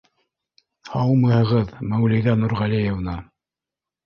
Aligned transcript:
—Һаумыһығыҙ, 0.93 1.75
Мәүлиҙә 1.93 2.35
Нурғәлиевна! 2.41 3.17